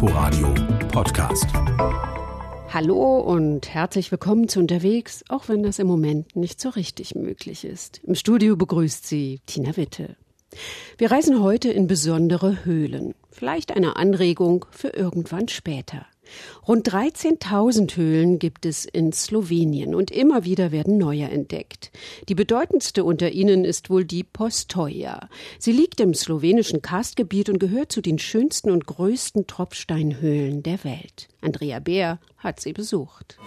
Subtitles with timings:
[0.00, 0.54] Inforadio
[0.92, 1.46] Podcast.
[2.72, 7.64] Hallo und herzlich willkommen zu Unterwegs, auch wenn das im Moment nicht so richtig möglich
[7.64, 8.00] ist.
[8.04, 10.14] Im Studio begrüßt Sie Tina Witte.
[10.98, 13.16] Wir reisen heute in besondere Höhlen.
[13.32, 16.06] Vielleicht eine Anregung für irgendwann später.
[16.66, 21.90] Rund 13.000 Höhlen gibt es in Slowenien und immer wieder werden neue entdeckt.
[22.28, 25.28] Die bedeutendste unter ihnen ist wohl die Postoja.
[25.58, 31.28] Sie liegt im slowenischen Karstgebiet und gehört zu den schönsten und größten Tropfsteinhöhlen der Welt.
[31.40, 33.38] Andrea Beer hat sie besucht.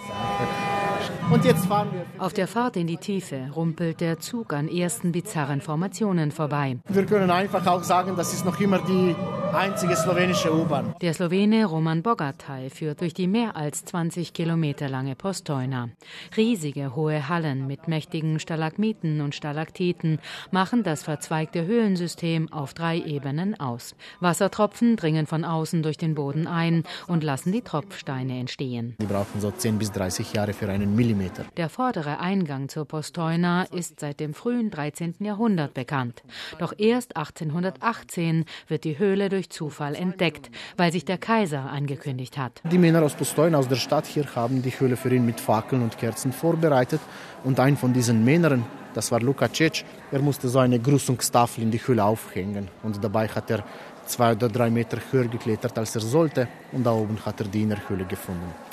[1.31, 2.05] Und jetzt fahren wir.
[2.21, 6.77] Auf der Fahrt in die Tiefe rumpelt der Zug an ersten bizarren Formationen vorbei.
[6.89, 9.15] Wir können einfach auch sagen, das ist noch immer die
[9.53, 10.93] einzige slowenische U-Bahn.
[11.01, 15.89] Der Slowene Roman Bogataj führt durch die mehr als 20 Kilometer lange Postojna.
[16.35, 20.19] Riesige hohe Hallen mit mächtigen Stalagmiten und Stalaktiten
[20.51, 23.95] machen das verzweigte Höhlensystem auf drei Ebenen aus.
[24.19, 28.95] Wassertropfen dringen von außen durch den Boden ein und lassen die Tropfsteine entstehen.
[29.01, 31.45] Die brauchen so 10 bis 30 Jahre für einen Millimeter.
[31.57, 35.15] Der vordere Eingang zur Postojna ist seit dem frühen 13.
[35.19, 36.23] Jahrhundert bekannt.
[36.59, 42.61] Doch erst 1818 wird die Höhle durch Zufall entdeckt, weil sich der Kaiser angekündigt hat.
[42.69, 45.81] Die Männer aus Postojna, aus der Stadt hier, haben die Höhle für ihn mit Fackeln
[45.81, 47.01] und Kerzen vorbereitet.
[47.43, 51.71] Und ein von diesen Männern, das war Luka Cech, er musste so eine Grüßungstafel in
[51.71, 52.67] die Höhle aufhängen.
[52.83, 53.63] Und dabei hat er
[54.05, 56.47] zwei oder drei Meter höher geklettert, als er sollte.
[56.71, 58.70] Und da oben hat er die Innerhöhle gefunden.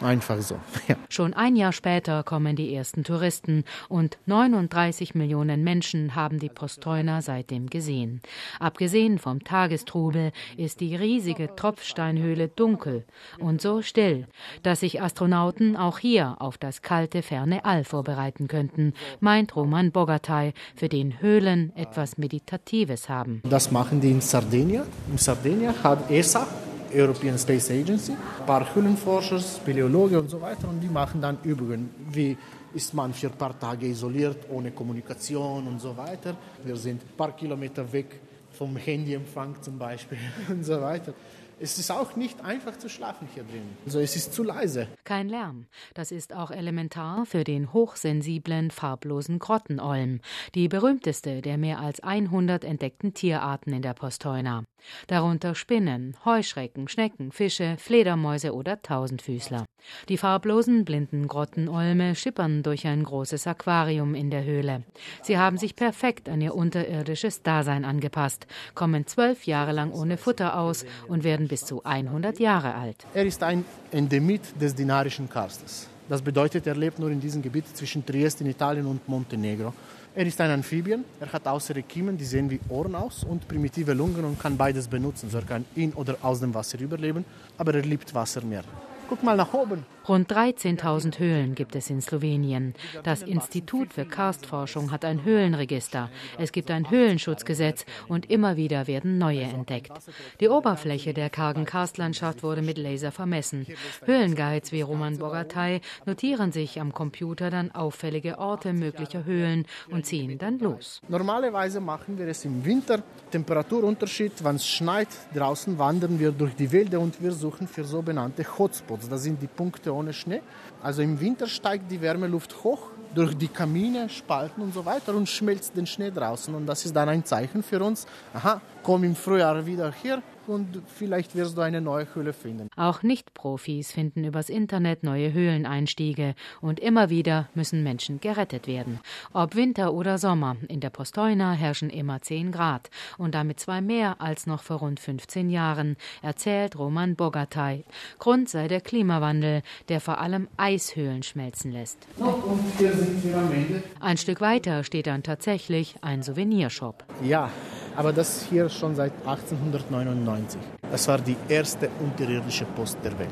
[0.00, 0.56] Einfach so.
[0.88, 0.96] Ja.
[1.10, 7.20] Schon ein Jahr später kommen die ersten Touristen und 39 Millionen Menschen haben die Postojna
[7.20, 8.22] seitdem gesehen.
[8.58, 13.04] Abgesehen vom Tagestrubel ist die riesige Tropfsteinhöhle dunkel
[13.38, 14.28] und so still,
[14.62, 20.52] dass sich Astronauten auch hier auf das kalte, ferne All vorbereiten könnten, meint Roman Bogatay,
[20.74, 23.42] für den Höhlen etwas Meditatives haben.
[23.44, 24.84] Das machen die in Sardinien.
[25.10, 26.46] In Sardinien hat ESA
[26.94, 31.90] European Space Agency, ein paar Höhlenforscher, Speleologen und so weiter und die machen dann Übungen,
[32.10, 32.36] wie
[32.74, 36.36] ist man für ein paar Tage isoliert, ohne Kommunikation und so weiter.
[36.64, 38.20] Wir sind ein paar Kilometer weg
[38.52, 41.14] vom Handyempfang zum Beispiel und so weiter.
[41.60, 43.64] Es ist auch nicht einfach zu schlafen hier drin.
[43.84, 44.86] Also es ist zu leise.
[45.02, 45.66] Kein Lärm.
[45.92, 50.20] Das ist auch elementar für den hochsensiblen, farblosen Grottenolm,
[50.54, 54.62] die berühmteste der mehr als 100 entdeckten Tierarten in der Postojna.
[55.06, 59.64] Darunter Spinnen, Heuschrecken, Schnecken, Fische, Fledermäuse oder Tausendfüßler.
[60.08, 64.84] Die farblosen, blinden Grottenolme schippern durch ein großes Aquarium in der Höhle.
[65.22, 70.58] Sie haben sich perfekt an ihr unterirdisches Dasein angepasst, kommen zwölf Jahre lang ohne Futter
[70.58, 73.06] aus und werden bis zu 100 Jahre alt.
[73.14, 75.88] Er ist ein Endemit des Dinarischen Karstes.
[76.08, 79.74] Das bedeutet, er lebt nur in diesem Gebiet zwischen Triest in Italien und Montenegro.
[80.14, 81.04] Er ist ein Amphibien.
[81.20, 84.88] Er hat außer Kiemen, die sehen wie Ohren aus, und primitive Lungen und kann beides
[84.88, 85.28] benutzen.
[85.30, 87.24] So er kann in oder aus dem Wasser überleben,
[87.58, 88.64] aber er liebt Wasser mehr.
[89.08, 89.84] Guck mal nach oben.
[90.08, 92.72] Rund 13.000 Höhlen gibt es in Slowenien.
[93.02, 96.08] Das Institut für Karstforschung hat ein Höhlenregister.
[96.38, 99.92] Es gibt ein Höhlenschutzgesetz und immer wieder werden neue entdeckt.
[100.40, 103.66] Die Oberfläche der kargen Karstlandschaft wurde mit Laser vermessen.
[104.06, 110.38] Höhlenguides wie Roman Bogatay notieren sich am Computer dann auffällige Orte möglicher Höhlen und ziehen
[110.38, 111.02] dann los.
[111.08, 113.02] Normalerweise machen wir es im Winter.
[113.30, 118.46] Temperaturunterschied, wenn es schneit, draußen wandern wir durch die Wälder und wir suchen für sogenannte
[118.58, 119.08] Hotspots.
[119.10, 120.40] Das sind die Punkte ohne Schnee.
[120.82, 125.28] Also im Winter steigt die Wärmeluft hoch durch die Kamine, Spalten und so weiter und
[125.28, 126.54] schmilzt den Schnee draußen.
[126.54, 130.82] Und das ist dann ein Zeichen für uns, aha, komm im Frühjahr wieder hier und
[130.86, 132.68] vielleicht wirst du eine neue Höhle finden.
[132.76, 139.00] Auch Nicht-Profis finden übers Internet neue Höhleneinstiege und immer wieder müssen Menschen gerettet werden.
[139.32, 144.20] Ob Winter oder Sommer, in der Postojna herrschen immer 10 Grad und damit zwei mehr
[144.20, 147.84] als noch vor rund 15 Jahren, erzählt Roman Bogatay.
[148.18, 151.98] Grund sei der Klimawandel, der vor allem Eishöhlen schmelzen lässt.
[152.16, 153.82] Und hier sind wir am Ende.
[154.00, 157.04] Ein Stück weiter steht dann tatsächlich ein Souvenirshop.
[157.22, 157.50] Ja,
[157.98, 160.60] aber das hier schon seit 1899.
[160.88, 163.28] Das war die erste unterirdische Post der Welt.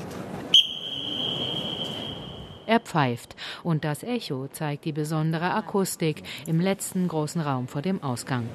[2.67, 8.03] Er pfeift und das Echo zeigt die besondere Akustik im letzten großen Raum vor dem
[8.03, 8.49] Ausgang.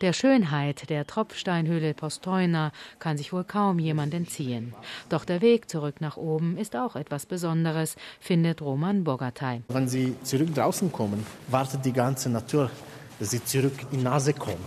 [0.00, 4.74] Der Schönheit der Tropfsteinhöhle Postojna kann sich wohl kaum jemand entziehen.
[5.08, 9.62] Doch der Weg zurück nach oben ist auch etwas Besonderes, findet Roman Bogatay.
[9.68, 12.70] Wenn Sie zurück draußen kommen, wartet die ganze Natur
[13.18, 14.58] dass sie zurück in die Nase kommt.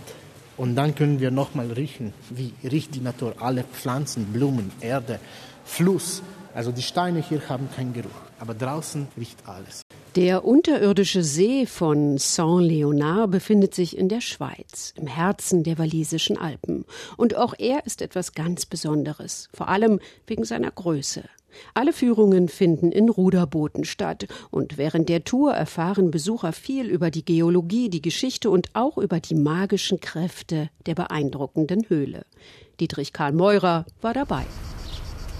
[0.56, 3.34] Und dann können wir nochmal riechen, wie riecht die Natur.
[3.38, 5.18] Alle Pflanzen, Blumen, Erde,
[5.64, 6.22] Fluss.
[6.54, 9.82] Also die Steine hier haben keinen Geruch, aber draußen riecht alles.
[10.16, 16.84] Der unterirdische See von Saint-Léonard befindet sich in der Schweiz, im Herzen der walisischen Alpen.
[17.16, 21.24] Und auch er ist etwas ganz Besonderes, vor allem wegen seiner Größe.
[21.72, 27.24] Alle Führungen finden in Ruderbooten statt, und während der Tour erfahren Besucher viel über die
[27.24, 32.26] Geologie, die Geschichte und auch über die magischen Kräfte der beeindruckenden Höhle.
[32.80, 34.44] Dietrich Karl Meurer war dabei.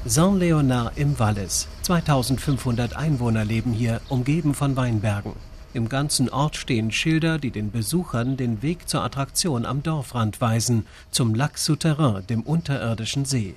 [0.05, 1.69] Saint-Léonard im Wallis.
[1.83, 5.35] 2500 Einwohner leben hier, umgeben von Weinbergen.
[5.75, 10.87] Im ganzen Ort stehen Schilder, die den Besuchern den Weg zur Attraktion am Dorfrand weisen,
[11.13, 13.55] zum Lac Souterrain, dem unterirdischen See.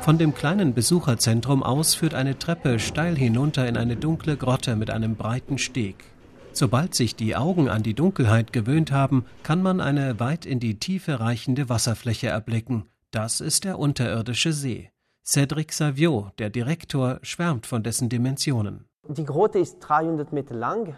[0.00, 4.90] Von dem kleinen Besucherzentrum aus führt eine Treppe steil hinunter in eine dunkle Grotte mit
[4.90, 6.04] einem breiten Steg.
[6.52, 10.80] Sobald sich die Augen an die Dunkelheit gewöhnt haben, kann man eine weit in die
[10.80, 12.86] Tiefe reichende Wasserfläche erblicken.
[13.12, 14.90] Das ist der unterirdische See.
[15.26, 18.86] Cédric Savio, der Direktor, schwärmt von dessen Dimensionen.
[19.06, 20.94] Die Grotte ist 300 Meter lang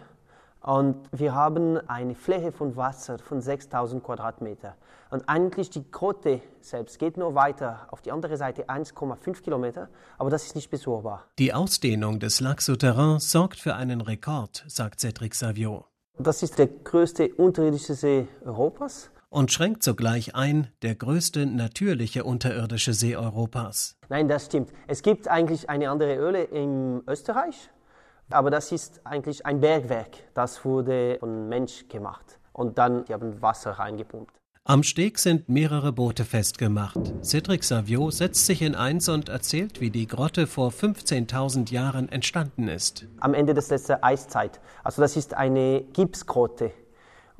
[0.61, 4.75] und wir haben eine Fläche von Wasser von 6000 Quadratmeter.
[5.11, 10.29] Und eigentlich die Grotte selbst geht nur weiter auf die andere Seite 1,5 Kilometer, aber
[10.29, 11.27] das ist nicht besuchbar.
[11.37, 15.85] Die Ausdehnung des Lac Souterrain sorgt für einen Rekord, sagt Cédric Savio.
[16.17, 22.93] Das ist der größte unterirdische See Europas und schränkt sogleich ein, der größte natürliche unterirdische
[22.93, 23.97] See Europas.
[24.09, 24.71] Nein, das stimmt.
[24.87, 27.71] Es gibt eigentlich eine andere Öle in Österreich,
[28.29, 30.11] aber das ist eigentlich ein Bergwerk.
[30.35, 34.39] Das wurde von Mensch gemacht und dann die haben Wasser reingepumpt.
[34.65, 37.13] Am Steg sind mehrere Boote festgemacht.
[37.21, 42.67] Cedric Savio setzt sich in eins und erzählt, wie die Grotte vor 15.000 Jahren entstanden
[42.67, 43.07] ist.
[43.19, 44.61] Am Ende des letzten Eiszeit.
[44.83, 46.71] Also das ist eine Gipsgrotte.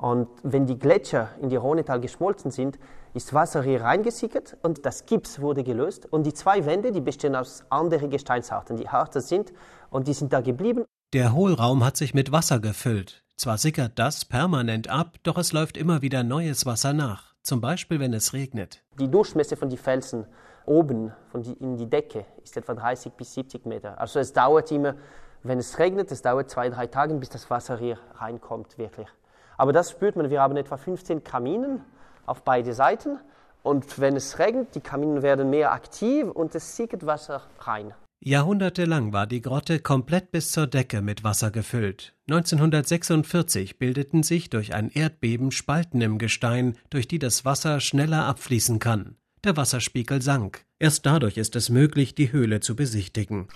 [0.04, 2.78] Und wenn die Gletscher in die Rhonetal geschmolzen sind,
[3.14, 6.12] ist Wasser hier reingesickert und das Gips wurde gelöst.
[6.12, 9.54] Und die zwei Wände, die bestehen aus anderen Gesteinsarten, die harter sind
[9.88, 10.84] und die sind da geblieben.
[11.14, 13.24] Der Hohlraum hat sich mit Wasser gefüllt.
[13.38, 17.34] Zwar sickert das permanent ab, doch es läuft immer wieder neues Wasser nach.
[17.40, 18.82] Zum Beispiel, wenn es regnet.
[18.98, 20.26] Die Durchmesser von den Felsen
[20.66, 23.98] oben von die, in die Decke ist etwa 30 bis 70 Meter.
[23.98, 24.96] Also es dauert immer,
[25.42, 29.08] wenn es regnet, es dauert zwei, drei Tage, bis das Wasser hier reinkommt, wirklich.
[29.56, 30.30] Aber das spürt man.
[30.30, 31.80] Wir haben etwa 15 Kaminen
[32.26, 33.18] auf beide Seiten.
[33.62, 37.94] Und wenn es regnet, die Kaminen werden mehr aktiv und es sickert Wasser rein.
[38.26, 42.14] Jahrhundertelang war die Grotte komplett bis zur Decke mit Wasser gefüllt.
[42.30, 48.78] 1946 bildeten sich durch ein Erdbeben Spalten im Gestein, durch die das Wasser schneller abfließen
[48.78, 49.16] kann.
[49.44, 50.64] Der Wasserspiegel sank.
[50.78, 53.48] Erst dadurch ist es möglich, die Höhle zu besichtigen.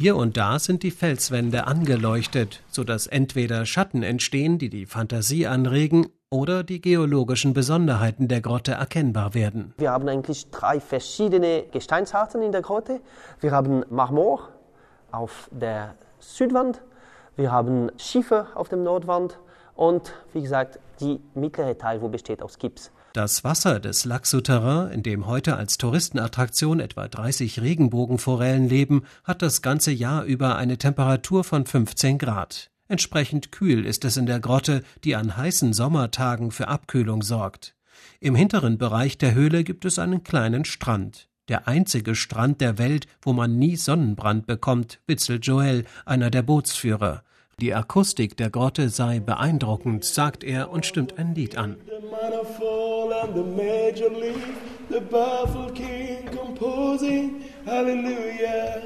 [0.00, 5.48] Hier und da sind die Felswände angeleuchtet, so dass entweder Schatten entstehen, die die Fantasie
[5.48, 9.74] anregen, oder die geologischen Besonderheiten der Grotte erkennbar werden.
[9.76, 13.00] Wir haben eigentlich drei verschiedene Gesteinsarten in der Grotte.
[13.40, 14.50] Wir haben Marmor
[15.10, 16.80] auf der Südwand,
[17.34, 19.40] wir haben Schiefer auf dem Nordwand
[19.78, 22.90] und wie gesagt, die mittlere Teil, wo besteht aus Gips.
[23.12, 29.40] Das Wasser des Lac Souterrain, in dem heute als Touristenattraktion etwa 30 Regenbogenforellen leben, hat
[29.40, 32.70] das ganze Jahr über eine Temperatur von 15 Grad.
[32.88, 37.76] Entsprechend kühl ist es in der Grotte, die an heißen Sommertagen für Abkühlung sorgt.
[38.18, 41.28] Im hinteren Bereich der Höhle gibt es einen kleinen Strand.
[41.48, 47.22] Der einzige Strand der Welt, wo man nie Sonnenbrand bekommt, witzelt Joel, einer der Bootsführer.
[47.60, 51.76] Die Akustik der Grotte sei beeindruckend, sagt er und stimmt ein Lied an.
[57.66, 58.82] Halleluja,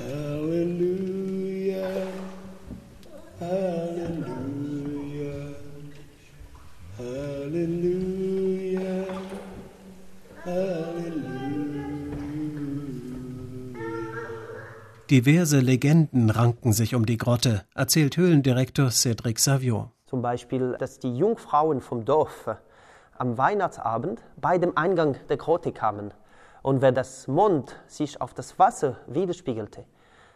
[0.00, 1.86] Halleluja,
[3.40, 3.81] Halleluja,
[15.12, 19.90] Diverse Legenden ranken sich um die Grotte, erzählt Höhlendirektor Cédric Savio.
[20.06, 22.48] Zum Beispiel, dass die Jungfrauen vom Dorf
[23.18, 26.14] am Weihnachtsabend bei dem Eingang der Grotte kamen.
[26.62, 29.84] Und wenn das Mond sich auf das Wasser widerspiegelte,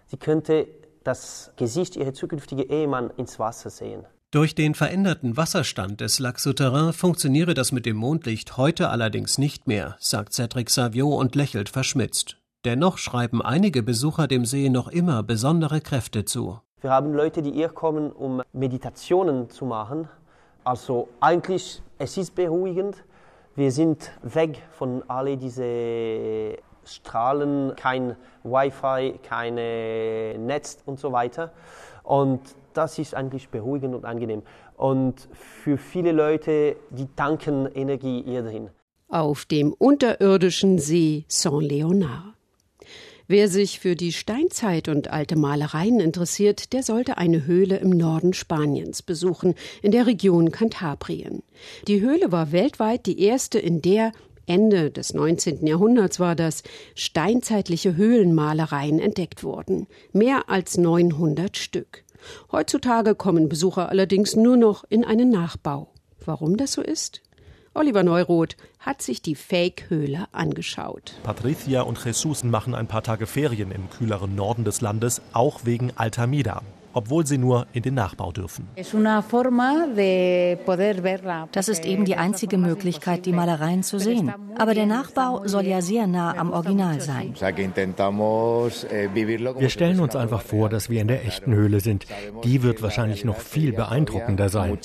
[0.09, 0.68] sie könnte
[1.04, 4.04] das Gesicht ihrer zukünftigen Ehemann ins Wasser sehen.
[4.30, 9.66] Durch den veränderten Wasserstand des Lac Souterrain funktioniere das mit dem Mondlicht heute allerdings nicht
[9.66, 12.37] mehr, sagt Cédric Savio und lächelt verschmitzt.
[12.67, 16.59] Dennoch schreiben einige Besucher dem See noch immer besondere Kräfte zu.
[16.81, 20.09] Wir haben Leute, die hier kommen, um Meditationen zu machen.
[20.65, 23.05] Also eigentlich, es ist beruhigend.
[23.55, 29.55] Wir sind weg von all diese Strahlen, kein Wi-Fi, kein
[30.45, 31.53] Netz und so weiter.
[32.03, 32.41] Und
[32.73, 34.43] das ist eigentlich beruhigend und angenehm.
[34.77, 38.71] Und für viele Leute, die tanken Energie hier drin.
[39.09, 42.36] Auf dem unterirdischen See Saint-Léonard.
[43.28, 48.35] Wer sich für die Steinzeit und alte Malereien interessiert, der sollte eine Höhle im Norden
[48.35, 51.42] Spaniens besuchen, in der Region Kantabrien.
[51.88, 54.12] Die Höhle war weltweit die erste, in der
[54.47, 55.66] Ende des 19.
[55.66, 56.62] Jahrhunderts war das,
[56.95, 59.88] steinzeitliche Höhlenmalereien entdeckt wurden.
[60.12, 62.04] Mehr als 900 Stück.
[62.52, 65.88] Heutzutage kommen Besucher allerdings nur noch in einen Nachbau.
[66.25, 67.23] Warum das so ist?
[67.76, 71.12] Oliver Neuroth hat sich die Fake-Höhle angeschaut.
[71.23, 75.92] Patricia und Jesus machen ein paar Tage Ferien im kühleren Norden des Landes, auch wegen
[75.95, 76.62] Altamira
[76.97, 78.69] obwohl sie nur in den Nachbau dürfen.
[81.53, 84.33] Das ist eben die einzige Möglichkeit, die Malereien zu sehen.
[84.57, 87.35] Aber der Nachbau soll ja sehr nah am Original sein.
[89.59, 92.07] Wir stellen uns einfach vor, dass wir in der echten Höhle sind.
[92.45, 94.79] Die wird wahrscheinlich noch viel beeindruckender sein.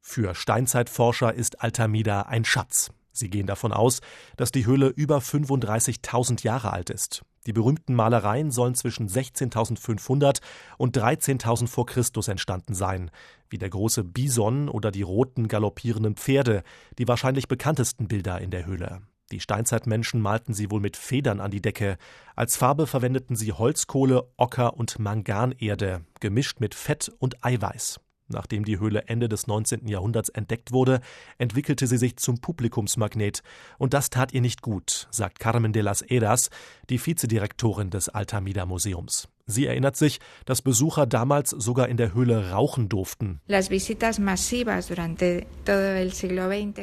[0.00, 2.90] Für Steinzeitforscher ist Altamida ein Schatz.
[3.12, 4.00] Sie gehen davon aus,
[4.36, 7.22] dass die Höhle über 35.000 Jahre alt ist.
[7.46, 10.40] Die berühmten Malereien sollen zwischen 16.500
[10.78, 13.10] und 13.000 vor Christus entstanden sein,
[13.50, 16.62] wie der große Bison oder die roten galoppierenden Pferde,
[16.98, 19.02] die wahrscheinlich bekanntesten Bilder in der Höhle.
[19.32, 21.96] Die Steinzeitmenschen malten sie wohl mit Federn an die Decke.
[22.36, 27.98] Als Farbe verwendeten sie Holzkohle, Ocker und Manganerde, gemischt mit Fett und Eiweiß.
[28.32, 29.86] Nachdem die Höhle Ende des 19.
[29.86, 31.00] Jahrhunderts entdeckt wurde,
[31.38, 33.42] entwickelte sie sich zum Publikumsmagnet.
[33.78, 36.50] Und das tat ihr nicht gut, sagt Carmen de las Eras,
[36.90, 39.28] die Vizedirektorin des Altamira Museums.
[39.46, 43.40] Sie erinnert sich, dass Besucher damals sogar in der Höhle rauchen durften.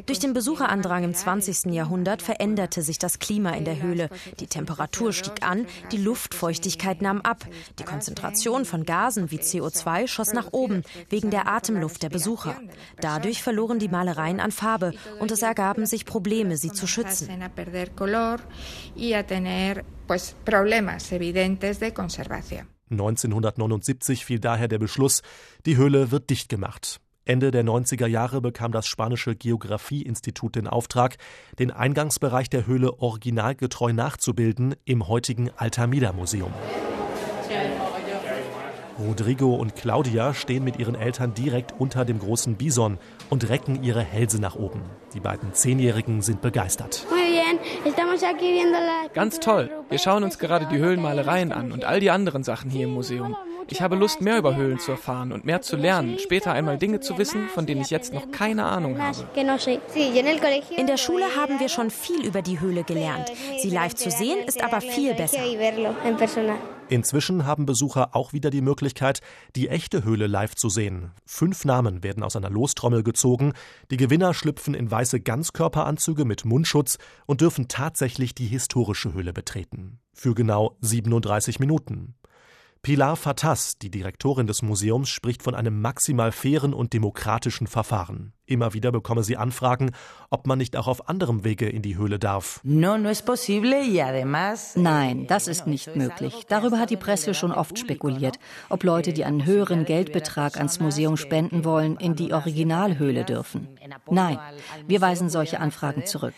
[0.05, 1.65] Durch den Besucherandrang im 20.
[1.73, 4.09] Jahrhundert veränderte sich das Klima in der Höhle.
[4.39, 7.45] Die Temperatur stieg an, die Luftfeuchtigkeit nahm ab.
[7.79, 12.59] Die Konzentration von Gasen wie CO2 schoss nach oben, wegen der Atemluft der Besucher.
[12.99, 17.29] Dadurch verloren die Malereien an Farbe und es ergaben sich Probleme, sie zu schützen
[20.09, 22.67] pues problemas evidentes de conservación.
[22.89, 25.21] 1979 fiel daher der Beschluss,
[25.67, 26.99] die Höhle wird dicht gemacht.
[27.25, 31.17] Ende der 90er Jahre bekam das spanische Geografieinstitut den Auftrag,
[31.59, 36.53] den Eingangsbereich der Höhle originalgetreu nachzubilden im heutigen Altamira Museum.
[38.99, 42.97] Rodrigo und Claudia stehen mit ihren Eltern direkt unter dem großen Bison
[43.29, 44.81] und recken ihre Hälse nach oben.
[45.13, 47.05] Die beiden Zehnjährigen sind begeistert.
[49.13, 49.69] Ganz toll.
[49.89, 53.35] Wir schauen uns gerade die Höhlenmalereien an und all die anderen Sachen hier im Museum.
[53.69, 56.99] Ich habe Lust, mehr über Höhlen zu erfahren und mehr zu lernen, später einmal Dinge
[56.99, 59.27] zu wissen, von denen ich jetzt noch keine Ahnung habe.
[60.75, 63.31] In der Schule haben wir schon viel über die Höhle gelernt.
[63.61, 65.39] Sie live zu sehen ist aber viel besser.
[66.89, 69.21] Inzwischen haben Besucher auch wieder die Möglichkeit,
[69.55, 71.11] die echte Höhle live zu sehen.
[71.23, 73.53] Fünf Namen werden aus einer Lostrommel gezogen.
[73.91, 76.97] Die Gewinner schlüpfen in weiße Ganzkörperanzüge mit Mundschutz
[77.27, 79.99] und dürfen tatsächlich die historische Höhle betreten.
[80.13, 82.15] Für genau 37 Minuten.
[82.81, 88.31] Pilar Fatas, die Direktorin des Museums, spricht von einem maximal fairen und demokratischen Verfahren.
[88.49, 89.91] Immer wieder bekomme sie Anfragen,
[90.31, 92.59] ob man nicht auch auf anderem Wege in die Höhle darf.
[94.75, 96.45] Nein, das ist nicht möglich.
[96.47, 98.39] Darüber hat die Presse schon oft spekuliert,
[98.69, 103.67] ob Leute, die einen höheren Geldbetrag ans Museum spenden wollen, in die Originalhöhle dürfen.
[104.09, 104.39] Nein,
[104.87, 106.33] wir weisen solche Anfragen zurück.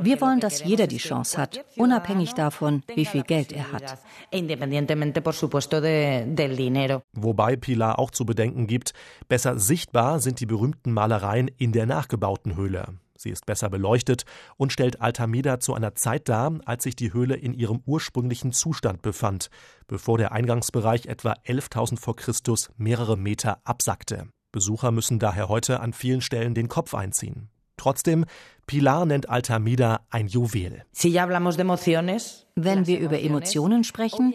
[0.00, 3.98] Wir wollen, dass jeder die Chance hat, unabhängig davon, wie viel Geld er hat.
[7.12, 8.92] Wobei Pilar auch zu bedenken gibt,
[9.28, 12.94] besser sichtbar sind die berühmten Malereien in der nachgebauten Höhle.
[13.18, 14.24] Sie ist besser beleuchtet
[14.56, 19.02] und stellt Altameda zu einer Zeit dar, als sich die Höhle in ihrem ursprünglichen Zustand
[19.02, 19.50] befand,
[19.86, 24.28] bevor der Eingangsbereich etwa 11.000 vor Christus mehrere Meter absackte.
[24.52, 27.48] Besucher müssen daher heute an vielen Stellen den Kopf einziehen.
[27.76, 28.24] Trotzdem,
[28.66, 30.82] Pilar nennt Altamira ein Juwel.
[32.58, 34.34] Wenn wir über Emotionen sprechen,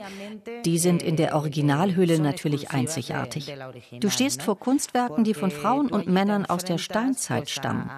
[0.63, 3.53] die sind in der Originalhöhle natürlich einzigartig.
[3.99, 7.89] Du stehst vor Kunstwerken, die von Frauen und Männern aus der Steinzeit stammen.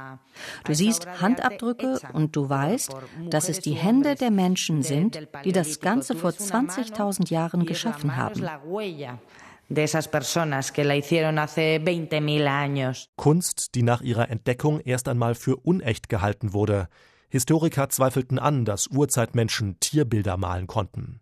[0.64, 2.96] Du siehst Handabdrücke und du weißt,
[3.30, 8.44] dass es die Hände der Menschen sind, die das Ganze vor 20.000 Jahren geschaffen haben
[9.70, 13.10] de esas personas que la hicieron hace 20.000 años.
[13.16, 16.88] Kunst, die nach ihrer Entdeckung erst einmal für unecht gehalten wurde.
[17.30, 21.20] Historiker zweifelten an, dass Urzeitmenschen Tierbilder malen konnten.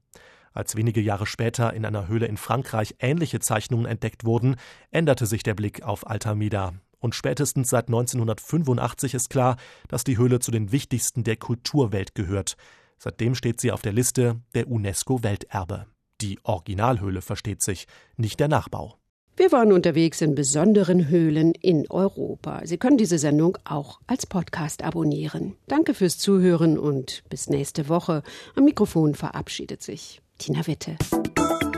[0.53, 4.57] Als wenige Jahre später in einer Höhle in Frankreich ähnliche Zeichnungen entdeckt wurden,
[4.91, 6.73] änderte sich der Blick auf Altamira.
[6.99, 9.55] Und spätestens seit 1985 ist klar,
[9.87, 12.57] dass die Höhle zu den wichtigsten der Kulturwelt gehört.
[12.97, 15.87] Seitdem steht sie auf der Liste der UNESCO-Welterbe.
[16.21, 18.95] Die Originalhöhle versteht sich, nicht der Nachbau.
[19.37, 22.61] Wir waren unterwegs in besonderen Höhlen in Europa.
[22.65, 25.55] Sie können diese Sendung auch als Podcast abonnieren.
[25.67, 28.23] Danke fürs Zuhören und bis nächste Woche.
[28.55, 30.97] Am Mikrofon verabschiedet sich Tina Witte.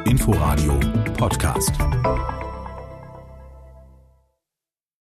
[0.05, 0.79] Inforadio
[1.15, 1.71] Podcast.